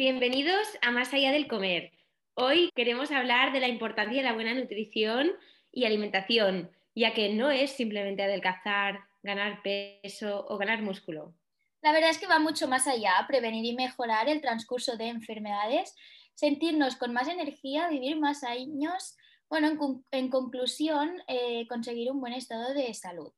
[0.00, 1.92] Bienvenidos a Más allá del comer.
[2.32, 5.30] Hoy queremos hablar de la importancia de la buena nutrición
[5.70, 11.34] y alimentación, ya que no es simplemente adelgazar, ganar peso o ganar músculo.
[11.82, 15.94] La verdad es que va mucho más allá, prevenir y mejorar el transcurso de enfermedades,
[16.32, 19.18] sentirnos con más energía, vivir más años,
[19.50, 19.68] bueno,
[20.12, 23.32] en, conclusión, eh, conseguir un buen estado de salud.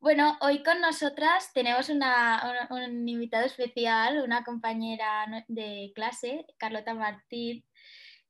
[0.00, 7.66] Bueno, hoy con nosotras tenemos un invitado especial, una compañera de clase, Carlota Martín.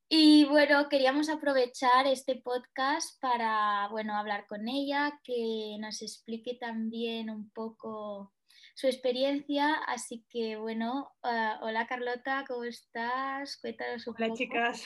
[0.09, 7.31] Y bueno, queríamos aprovechar este podcast para, bueno, hablar con ella, que nos explique también
[7.31, 8.33] un poco
[8.75, 9.75] su experiencia.
[9.75, 13.59] Así que bueno, eh, hola Carlota, ¿cómo estás?
[13.61, 14.85] Cuéntanos un hola chicas.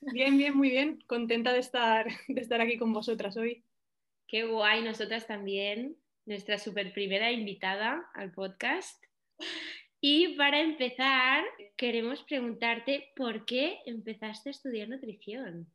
[0.00, 0.98] Bien, bien, muy bien.
[1.06, 3.64] Contenta de estar, de estar aquí con vosotras hoy.
[4.30, 9.02] Qué guay, nosotras también, nuestra super primera invitada al podcast.
[10.00, 11.44] Y para empezar,
[11.76, 15.66] queremos preguntarte por qué empezaste a estudiar nutrición.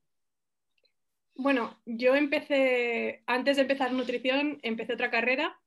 [1.36, 5.60] Bueno, yo empecé, antes de empezar nutrición, empecé otra carrera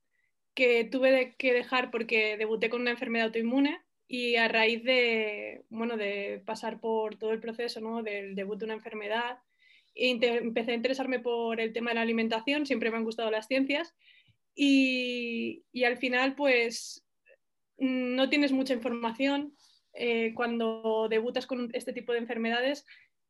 [0.54, 5.96] que tuve que dejar porque debuté con una enfermedad autoinmune y a raíz de, bueno,
[5.96, 8.02] de pasar por todo el proceso ¿no?
[8.02, 9.38] del debut de una enfermedad,
[9.94, 13.94] empecé a interesarme por el tema de la alimentación, siempre me han gustado las ciencias
[14.60, 17.04] y, al final pues
[17.78, 19.54] no tienes mucha información.
[19.94, 22.84] Eh, cuando debutas con este tipo de enfermedades,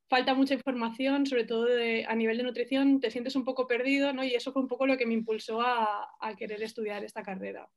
[0.09, 1.67] falta mucha información, sobre todo
[2.07, 4.25] a nivel de nutrición, te sientes un poco perdido, ¿no?
[4.25, 7.69] Y eso fue un poco lo que me impulsó a querer estudiar esta carrera.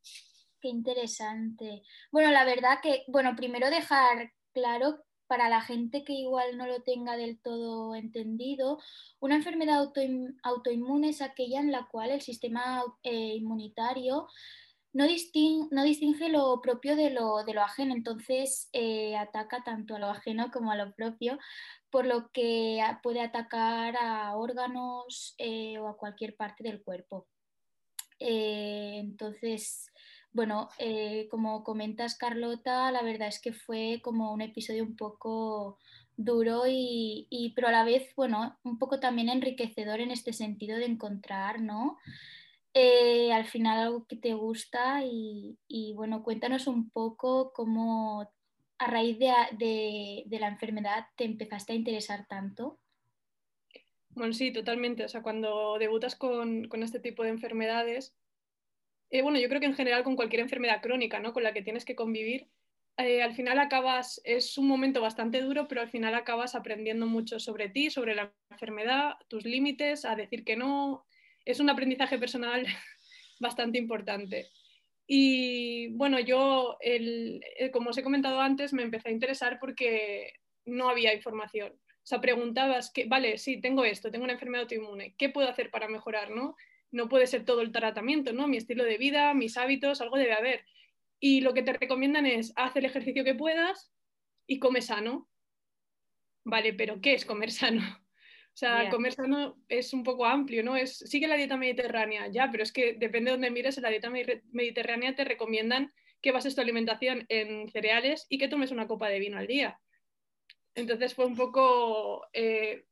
[0.61, 1.81] Qué interesante.
[2.11, 6.82] Bueno, la verdad que, bueno, primero dejar claro para la gente que igual no lo
[6.82, 8.80] tenga del todo entendido,
[9.22, 9.90] una enfermedad
[10.44, 14.28] autoinmune es aquella en la cual el sistema eh, inmunitario
[14.92, 20.00] no, no, distingue lo propio de lo, de lo ajeno, entonces eh, ataca tanto a
[20.00, 21.40] lo ajeno como a lo propio,
[21.90, 27.25] por lo que puede atacar a órganos eh, o a cualquier parte del cuerpo.
[28.20, 29.91] entonces,
[30.34, 35.78] bueno, eh, como comentas Carlota, la verdad es que fue como un episodio un poco
[36.16, 40.86] duro y, pero a la vez, bueno, un poco también enriquecedor en este sentido de
[40.86, 41.97] encontrar, ¿no?
[42.74, 48.31] Eh, al final algo que te gusta y, bueno, cuéntanos un poco cómo
[48.78, 52.80] a raíz de, la enfermedad te empezaste a interesar tanto.
[54.12, 55.03] Bueno, sí, totalmente.
[55.03, 58.16] O sea, cuando debutas con, con este tipo de enfermedades,
[59.11, 61.33] eh, bueno, yo creo que en general con cualquier enfermedad crónica, ¿no?
[61.33, 62.47] Con la que tienes que convivir,
[62.97, 67.39] eh, al final acabas, es un momento bastante duro, pero al final acabas aprendiendo mucho
[67.39, 71.05] sobre ti, sobre la enfermedad, tus límites, a decir que no.
[71.45, 72.66] Es un aprendizaje personal
[73.39, 74.47] bastante importante.
[75.07, 76.78] Y bueno, yo,
[77.73, 80.33] como os he comentado antes, me empecé a interesar porque
[80.66, 81.73] no había información.
[81.73, 85.69] O sea, preguntabas, que, vale, sí, tengo esto, tengo una enfermedad autoinmune, ¿qué puedo hacer
[85.69, 86.31] para mejorar?
[86.31, 86.55] ¿no?
[86.91, 88.47] No puede ser todo el tratamiento, ¿no?
[88.47, 90.66] Mi estilo de vida, mis hábitos, algo debe haber.
[91.19, 93.91] Y lo que te recomiendan es haz el ejercicio que puedas
[94.47, 95.29] y come sano.
[96.44, 97.81] Vale, pero ¿qué es comer sano?
[98.53, 100.75] O sea, comer sano es un poco amplio, ¿no?
[100.75, 103.90] Es, sigue la dieta mediterránea, ya, pero es que depende de donde mires, en la
[103.90, 109.08] dieta mediterránea te recomiendan que bases tu alimentación en cereales y que tomes una copa
[109.08, 109.79] de vino al día.
[110.75, 112.85] Entonces fue un poco eh,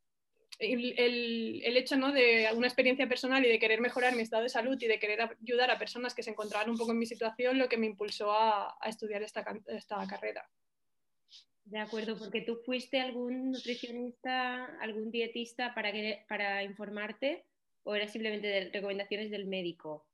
[0.60, 2.12] el, hecho ¿no?
[2.12, 5.22] de una experiencia personal y de querer mejorar mi estado de salud y de querer
[5.22, 8.32] ayudar a personas que se encontraban un poco en mi situación, lo que me impulsó
[8.32, 10.50] a, estudiar esta, esta, carrera.
[11.64, 15.92] De acuerdo, porque tú fuiste algún nutricionista, algún dietista para,
[16.28, 17.46] para informarte
[17.84, 20.06] o era simplemente de recomendaciones del médico.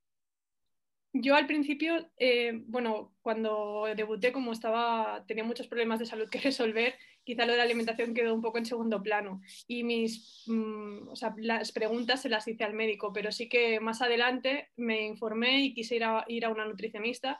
[1.18, 6.40] Yo al principio, eh, bueno, cuando debuté, como estaba, tenía muchos problemas de salud que
[6.40, 6.96] resolver,
[7.26, 9.42] quizá lo de la alimentación quedó un poco en segundo plano.
[9.68, 13.80] Y mis, mm, o sea, las preguntas se las hice al médico, pero sí que
[13.80, 17.40] más adelante me informé y quise ir a, ir a una nutricionista.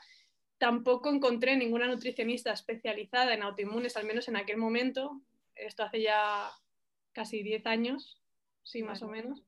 [0.58, 5.22] Tampoco encontré ninguna nutricionista especializada en autoinmunes, al menos en aquel momento.
[5.54, 6.50] Esto hace ya
[7.14, 8.22] casi 10 años,
[8.64, 9.44] sí, más o menos.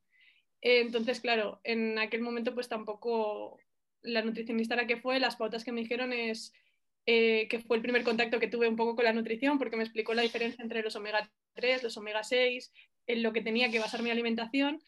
[0.61, 3.57] Entonces, claro, en aquel momento pues tampoco
[4.01, 6.53] la nutricionista la que fue, las pautas que me dijeron es
[7.09, 9.83] eh, que fue el primer contacto que tuve un poco con la nutrición, porque me
[9.83, 12.74] explicó la diferencia entre los omega 3, los omega 6,
[13.07, 14.81] en lo que tenía que basar mi alimentación,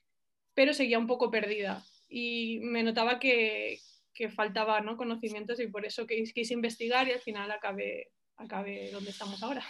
[0.53, 3.79] pero seguía un poco perdida y me notaba que,
[4.13, 4.97] que faltaba ¿no?
[4.97, 9.63] conocimientos y por eso quise investigar y al final acabé, acabé donde estamos ahora.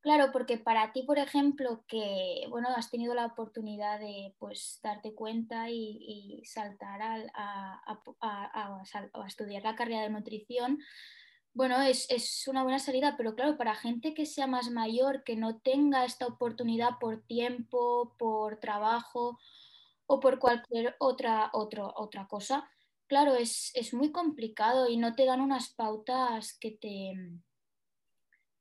[0.00, 5.12] Claro, porque para ti, por ejemplo, que bueno, has tenido la oportunidad de pues darte
[5.12, 7.82] cuenta y, saltar a,
[8.20, 10.78] a, estudiar la carrera de nutrición,
[11.58, 15.34] bueno, es, es, una buena salida, pero claro, para gente que sea más mayor, que
[15.34, 19.40] no tenga esta oportunidad por tiempo, por trabajo
[20.06, 22.70] o por cualquier otra, otra cosa,
[23.08, 27.14] claro, es, es, muy complicado y no te dan unas pautas que te,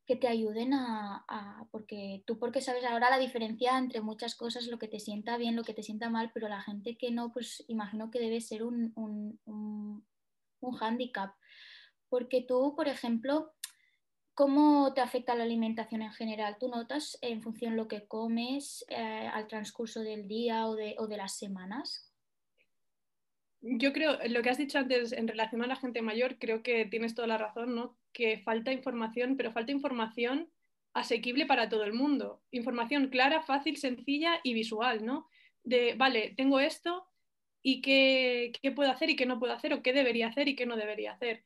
[0.08, 4.66] que te ayuden a, a, porque tú porque sabes ahora la diferencia entre muchas cosas,
[4.66, 7.32] lo que te sienta bien, lo que te sienta mal, pero la gente que no,
[7.32, 10.04] pues imagino que debe ser un, un, un,
[10.62, 11.36] un hándicap.
[12.09, 13.54] Porque tú, por ejemplo,
[14.38, 16.57] ¿cómo te afecta la alimentación en general?
[16.59, 21.18] ¿Tú notas en función de lo que comes eh, al transcurso del día o de,
[21.18, 22.13] las semanas?
[23.62, 26.86] Yo creo, lo que has dicho antes en relación a la gente mayor, creo que
[26.86, 27.98] tienes toda la razón, ¿no?
[28.13, 30.50] Que falta información, pero falta información
[30.94, 32.44] asequible para todo el mundo.
[32.51, 35.27] Información clara, fácil, sencilla y visual, ¿no?
[35.63, 37.07] De, vale, tengo esto
[37.63, 40.68] y qué puedo hacer y qué no puedo hacer, o qué debería hacer y qué
[40.68, 41.44] no debería hacer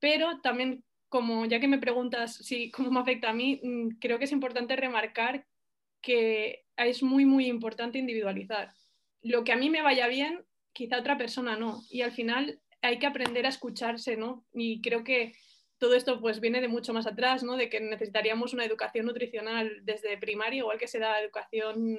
[0.00, 4.18] pero también, como ya que me preguntas si, cómo me afecta a mí, mm, creo
[4.18, 5.46] que es importante remarcar
[6.02, 8.72] que es muy, muy importante individualizar.
[9.22, 11.82] Lo que a mí me vaya bien, quizá otra persona no.
[11.90, 14.46] Y al final hay que aprender a escucharse, ¿no?
[14.54, 15.34] Y creo que
[15.78, 17.56] todo esto pues viene de mucho más atrás, ¿no?
[17.56, 21.98] De que necesitaríamos una educación nutricional desde primaria, igual que se da educación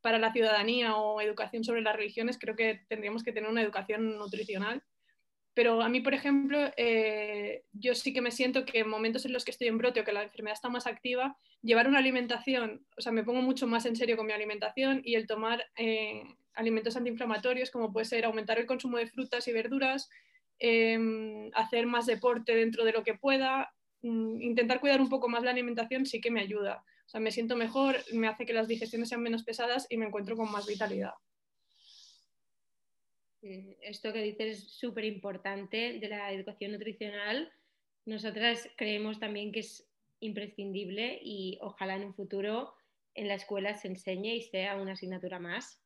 [0.00, 4.16] para la ciudadanía o educación sobre las religiones, creo que tendríamos que tener una educación
[4.16, 4.82] nutricional
[5.58, 9.32] pero a mí, por ejemplo, eh, yo sí que me siento que en momentos en
[9.32, 12.86] los que estoy en brote o que la enfermedad está más activa, llevar una alimentación,
[12.96, 16.22] o sea, me pongo mucho más en serio con mi alimentación y el tomar eh,
[16.54, 20.08] alimentos antiinflamatorios, como puede ser aumentar el consumo de frutas y verduras,
[20.60, 25.42] em, hacer más deporte dentro de lo que pueda, mm, intentar cuidar un poco más
[25.42, 26.84] la alimentación sí que me ayuda.
[27.04, 30.06] O sea, me siento mejor, me hace que las digestiones sean menos pesadas y me
[30.06, 31.14] encuentro con más vitalidad.
[33.42, 37.52] Mm, esto que dices es súper importante de la educación nutricional.
[38.04, 39.86] Nosotras creemos también que es
[40.20, 42.74] imprescindible y ojalá en un futuro
[43.14, 45.80] en la escuela se enseñe y sea una asignatura más,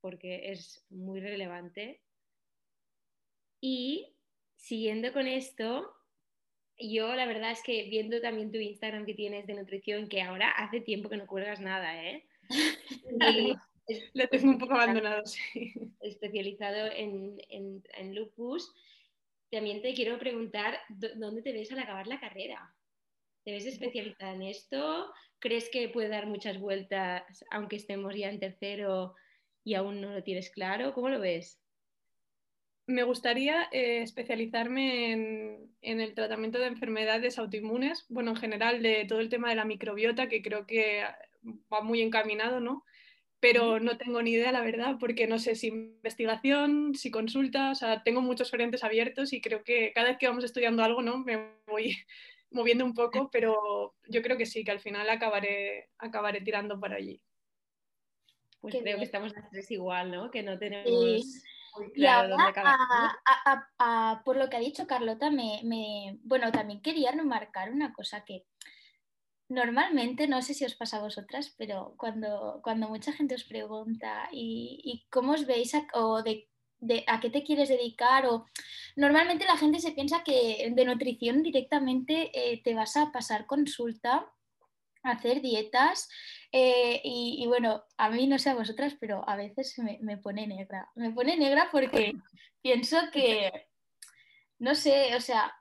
[0.00, 2.00] porque es muy relevante.
[3.60, 4.16] Y
[4.56, 5.94] siguiendo con esto,
[6.78, 10.50] yo la verdad es que viendo también tu Instagram que tienes de nutrición, que ahora
[10.50, 12.26] hace tiempo que no cuelgas nada, ¿eh?
[14.14, 15.74] Lo tengo un poco abandonado, sí.
[16.00, 18.72] Especializado en, en, lupus.
[19.50, 22.74] También te quiero preguntar, ¿dónde te ves al acabar la carrera?
[23.44, 25.12] ¿Te ves especializada en esto?
[25.40, 29.14] ¿Crees que puede dar muchas vueltas aunque estemos ya en tercero
[29.64, 30.94] y aún no lo tienes claro?
[30.94, 31.60] ¿Cómo lo ves?
[32.86, 39.04] Me gustaría eh, especializarme en, en, el tratamiento de enfermedades autoinmunes, bueno, en general de
[39.06, 41.04] todo el tema de la microbiota, que creo que
[41.72, 42.84] va muy encaminado, ¿no?
[43.42, 47.74] Pero no tengo ni idea, la verdad, porque no sé si investigación, si consulta, o
[47.74, 51.18] sea, tengo muchos frentes abiertos y creo que cada vez que vamos estudiando algo, ¿no?
[51.18, 51.96] Me voy
[52.52, 56.94] moviendo un poco, pero yo creo que sí, que al final acabaré, acabaré tirando para
[56.94, 57.20] allí.
[58.60, 60.30] Pues creo que estamos las tres igual, ¿no?
[60.30, 60.88] Que no tenemos...
[60.88, 64.22] Muy claro dónde acabar.
[64.24, 68.44] por lo que ha dicho Carlota, me, me, bueno, también quería remarcar una cosa que
[69.48, 74.28] Normalmente, no sé si os pasa a vosotras, pero cuando, cuando mucha gente os pregunta
[74.32, 76.48] y, cómo os veis o de,
[77.06, 78.46] a qué te quieres dedicar, o
[78.96, 84.26] normalmente la gente se piensa que de nutrición directamente eh, te vas a pasar consulta,
[85.02, 86.08] hacer dietas
[86.50, 90.46] eh, y, bueno, a mí no sé a vosotras, pero a veces me, me pone
[90.46, 90.90] negra.
[90.94, 92.14] Me pone negra porque
[92.62, 93.68] pienso que,
[94.58, 95.54] no sé, o sea,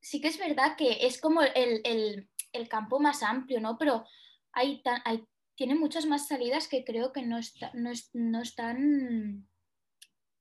[0.00, 2.28] sí que es verdad que es como el el
[2.68, 3.76] campo más amplio, ¿no?
[3.78, 4.04] Pero
[4.52, 5.24] hay, hay
[5.56, 7.38] tiene muchas más salidas que creo que no,
[8.12, 9.46] no, están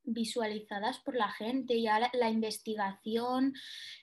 [0.03, 1.81] visualizadas por la gente.
[1.81, 3.53] Ya la, investigación,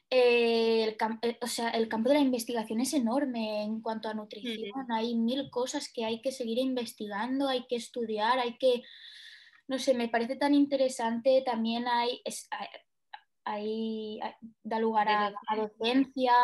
[0.08, 4.14] eh, el, eh, o sea, el campo de la investigación es enorme en cuanto a
[4.14, 4.90] nutrición.
[4.92, 8.82] Hay mil cosas que hay que seguir investigando, hay que estudiar, hay que,
[9.66, 11.42] no sé, me parece tan interesante.
[11.44, 12.22] También hay,
[13.44, 14.20] hay,
[14.62, 16.34] da lugar a, a docencia.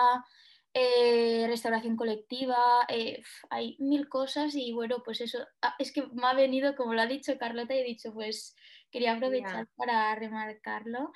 [0.78, 2.58] Eh, restauración colectiva,
[2.90, 6.92] eh, hay mil cosas y bueno, pues eso, ah, es que me ha venido, como
[6.92, 8.54] lo ha dicho Carlota, y he dicho, pues
[8.90, 11.12] quería aprovechar para remarcarlo,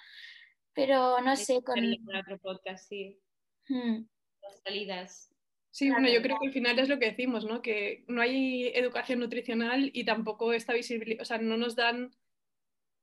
[0.72, 1.78] pero no sé, con...
[1.78, 3.20] Otro podcast, sí.
[3.68, 4.06] Hmm.
[4.40, 5.34] Las salidas.
[5.70, 7.60] Sí, bueno, yo creo que al final es lo que decimos, ¿no?
[7.60, 12.16] Que no hay educación nutricional y tampoco está visible, o sea, no nos dan,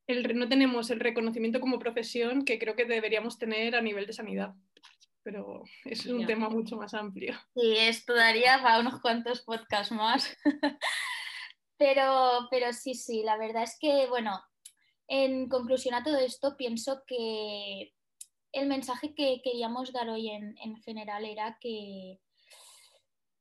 [0.07, 4.13] el, no tenemos el reconocimiento como profesión que creo que deberíamos tener a nivel de
[4.13, 4.55] sanidad
[5.27, 7.35] pero es un tema mucho más amplio.
[7.53, 10.33] Sí, esto daría para unos cuantos podcasts más.
[11.77, 14.41] pero, pero sí, sí, la verdad es que, bueno,
[15.09, 17.93] en conclusión a todo esto, pienso que
[18.53, 22.21] el mensaje que queríamos dar hoy en, general era que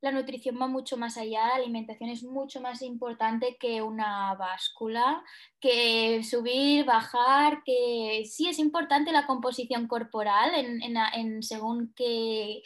[0.01, 5.23] la nutrición va mucho más allá, la alimentación es mucho más importante que una báscula,
[5.59, 12.61] que subir, bajar, que sí es importante la composición corporal en, según qué,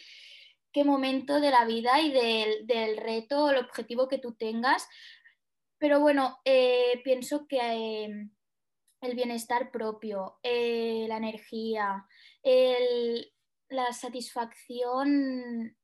[0.73, 4.87] qué, momento de la vida y del, del reto el objetivo que tú tengas.
[5.77, 8.29] Pero bueno, eh, pienso que eh,
[9.01, 12.05] el bienestar propio, eh, la energía,
[13.69, 15.75] la satisfacción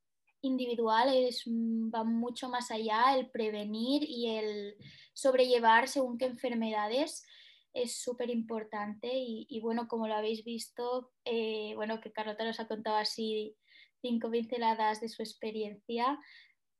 [0.47, 4.75] individual es, mm, va mucho más allá, el prevenir y el
[5.13, 7.25] sobrellevar según qué enfermedades
[7.73, 12.67] es súper importante y, bueno, como lo habéis visto, eh, bueno, que Carlota nos ha
[12.67, 13.55] contado así
[14.01, 16.19] cinco pinceladas de su experiencia,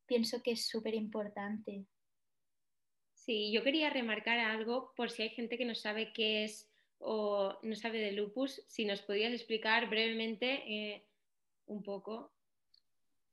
[0.07, 1.85] pienso que es súper importante.
[3.13, 7.59] Sí, yo quería remarcar algo por si hay gente que no sabe qué es o
[7.61, 11.07] no sabe de lupus, si nos podías explicar brevemente eh,
[11.65, 12.31] un poco.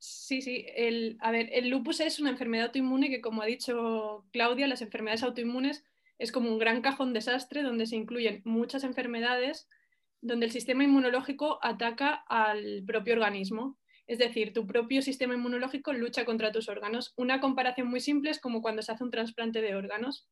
[0.06, 0.66] Sí, sí.
[0.76, 4.82] El, a ver, el lupus es una enfermedad autoinmune que, como ha dicho Claudia, las
[4.82, 5.82] enfermedades autoinmunes
[6.18, 9.66] es como un gran cajón desastre donde se incluyen muchas enfermedades
[10.20, 13.78] donde el sistema inmunológico ataca al propio organismo.
[14.06, 17.14] Es decir, tu propio sistema inmunológico lucha contra tus órganos.
[17.16, 20.28] Una comparación muy simple es como cuando se hace un trasplante de órganos,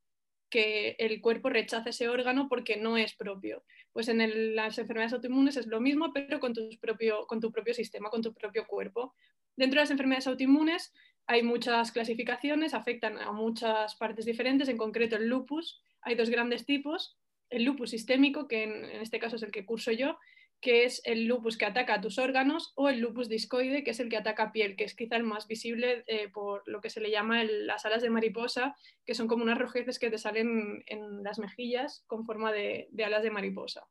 [0.53, 3.63] que el cuerpo rechaza ese órgano porque no es propio.
[3.91, 7.73] Pues en las enfermedades autoinmunes es lo mismo, pero con tu, propio, con tu propio
[7.73, 9.15] sistema, con tu propio cuerpo.
[9.55, 10.93] Dentro de las enfermedades autoinmunes
[11.25, 15.81] hay muchas clasificaciones, afectan a muchas partes diferentes, en concreto el lupus.
[16.01, 17.17] Hay dos grandes tipos,
[17.49, 20.17] el lupus sistémico, que en este caso es el que curso yo,
[20.63, 23.99] que es el lupus que ataca a tus órganos, o el lupus discoide, que es
[23.99, 26.89] el que ataca a piel, que es quizá el más visible eh, por lo que
[26.89, 30.83] se le llama las alas de mariposa, que son como unas rojeces que te salen
[30.87, 33.85] en las mejillas con forma de, alas de mariposa.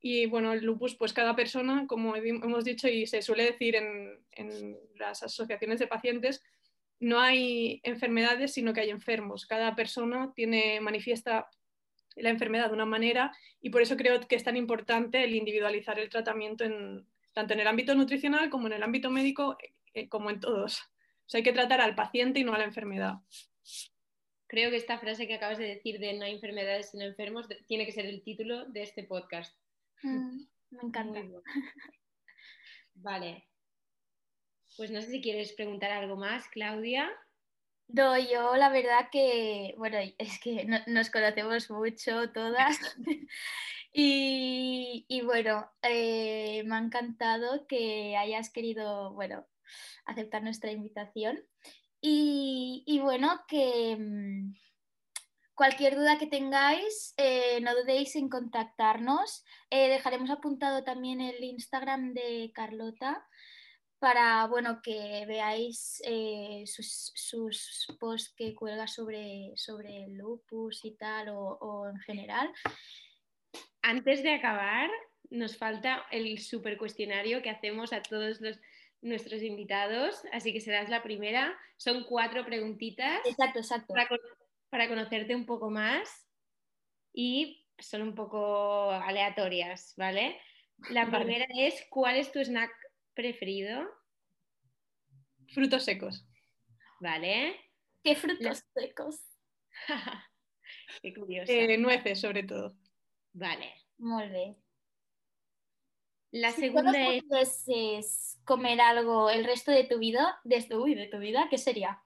[0.00, 4.78] Y bueno, el lupus, pues cada persona, como hemos dicho y se suele decir en,
[4.96, 6.42] las asociaciones de pacientes,
[7.00, 9.46] no hay enfermedades, sino que hay enfermos.
[9.46, 11.48] Cada persona tiene, manifiesta
[12.16, 15.98] la enfermedad de una manera y por eso creo que es tan importante el individualizar
[15.98, 19.56] el tratamiento en, tanto en el ámbito nutricional como en el ámbito médico,
[19.94, 20.80] eh, como en todos.
[20.80, 23.14] O sea, hay que tratar al paciente y no a la enfermedad.
[24.46, 27.86] Creo que esta frase que acabas de decir de no hay enfermedades sino enfermos tiene
[27.86, 29.59] que ser el título de este podcast.
[30.02, 31.20] Mm, me encanta.
[32.94, 33.48] Vale.
[34.76, 37.10] Pues no sé si quieres preguntar algo más, Claudia.
[37.88, 42.78] No, yo la verdad que, bueno, es que nos conocemos mucho todas
[43.92, 49.44] y, bueno, eh, me ha encantado que hayas querido, bueno,
[50.04, 51.44] aceptar nuestra invitación
[52.00, 54.54] y, bueno, que mm,
[55.54, 59.44] cualquier duda que tengáis, eh, no dudéis en contactarnos.
[59.70, 63.26] Eh, dejaremos apuntado también el Instagram de Carlota
[64.00, 71.28] para bueno, que veáis eh, sus, posts que cuelga sobre, sobre el lupus y tal,
[71.28, 72.50] o, en general.
[73.82, 74.90] Antes de acabar,
[75.28, 78.40] nos falta el super cuestionario que hacemos a todos
[79.02, 81.54] nuestros invitados, así que serás la primera.
[81.76, 83.20] Son cuatro preguntitas.
[83.26, 83.92] Exacto, exacto.
[83.92, 84.08] Para,
[84.70, 86.26] para conocerte un poco más
[87.12, 90.40] y son un poco aleatorias, ¿vale?
[90.90, 92.70] La primera es, ¿cuál es tu snack
[93.14, 93.86] preferido?
[95.52, 96.26] Frutos secos.
[97.00, 97.56] Vale.
[98.02, 99.20] ¿Qué frutos secos?
[101.02, 101.52] Qué curioso.
[101.52, 102.76] Eh, nueces, sobre todo.
[103.32, 103.74] Vale.
[103.98, 104.56] Muy bien.
[106.32, 108.40] La segunda es...
[108.44, 112.02] comer algo el resto de tu vida, desde uy, de tu vida, ¿qué sería?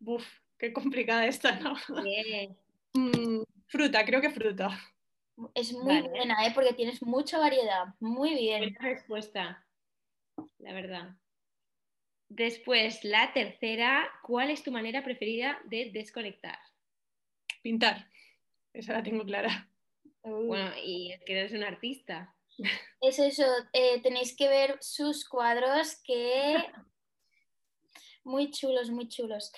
[0.00, 0.26] Uf,
[0.60, 1.74] qué complicada esta, ¿no?
[2.92, 4.78] Mm, fruta, creo que fruta.
[5.54, 6.52] Es muy buena, ¿eh?
[6.54, 7.94] porque tienes mucha variedad.
[7.98, 8.60] Muy bien.
[8.60, 9.66] Buena respuesta
[10.58, 11.16] la verdad.
[12.28, 16.58] Después, la tercera, ¿cuál es tu manera preferida de desconectar?
[17.62, 18.08] Pintar,
[18.72, 19.68] esa la tengo clara.
[20.22, 22.34] Bueno, y es que eres un artista.
[23.00, 26.56] Es eso, eh, tenéis que ver sus cuadros que
[28.24, 29.50] muy chulos, muy chulos.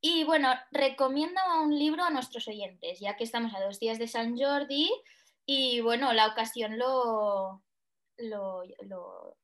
[0.00, 4.08] Y bueno, recomiendo un libro a nuestros oyentes, ya que estamos a dos días de
[4.08, 4.90] San Jordi
[5.44, 7.62] y bueno, la ocasión lo,
[8.16, 9.36] lo, lo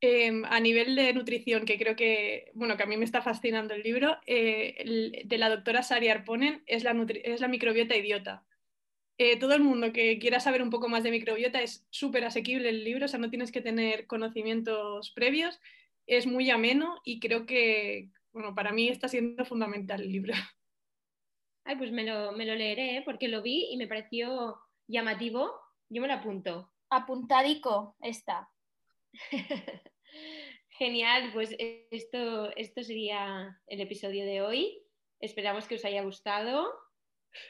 [0.00, 3.74] Em, a nivel de nutrición, que creo que, bueno, que a mí me está fascinando
[3.74, 8.44] el libro, eh, de la doctora Sari Arponen, es la, es la microbiota idiota.
[9.18, 12.68] Eh, todo el mundo que quiera saber un poco más de microbiota es súper asequible
[12.68, 15.58] el libro, o sea, no tienes que tener conocimientos previos,
[16.06, 20.34] es muy ameno y creo que, bueno, para mí está siendo fundamental el libro.
[21.64, 23.02] Ay, pues me lo, me lo leeré ¿eh?
[23.02, 25.58] porque lo vi y me pareció llamativo.
[25.88, 26.70] Yo me lo apunto.
[26.90, 28.50] apuntadico está.
[30.68, 34.82] Genial, pues esto, esto sería el episodio de hoy.
[35.18, 36.70] Esperamos que os haya gustado.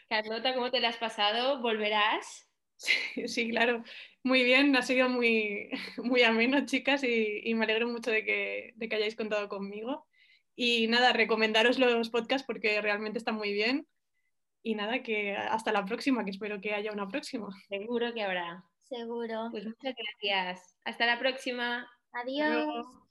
[0.08, 1.60] Carlota, ¿cómo te lo has pasado?
[1.62, 2.48] ¿Volverás?
[2.76, 3.82] Sí, claro.
[4.22, 8.88] Muy bien, ha sido muy, muy ameno, chicas, y, me alegro mucho de que, de
[8.88, 10.06] que hayáis contado conmigo.
[10.56, 13.86] Y nada, recomendaros los podcasts porque realmente están muy bien.
[14.62, 17.48] Y nada, que hasta la próxima, que espero que haya una próxima.
[17.68, 18.64] Seguro que habrá.
[18.82, 19.48] Seguro.
[19.50, 20.76] Pues muchas gracias.
[20.84, 21.88] Hasta la próxima.
[22.12, 23.05] Adiós.